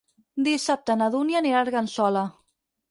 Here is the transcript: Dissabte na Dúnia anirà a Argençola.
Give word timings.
Dissabte 0.47 0.95
na 1.03 1.11
Dúnia 1.17 1.39
anirà 1.43 1.61
a 1.63 1.69
Argençola. 1.69 2.27